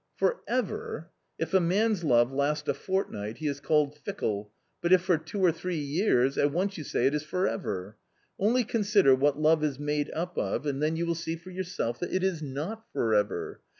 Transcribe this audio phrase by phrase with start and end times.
[0.15, 1.11] ""For ever!
[1.37, 4.49] if a man's love last a fortnight, he is called fickle,
[4.81, 7.97] but if for two or three years— at once you say it is for ever!
[8.39, 11.99] Only consider what love is made up of and then you will see for yourself
[11.99, 13.59] that it is not for ever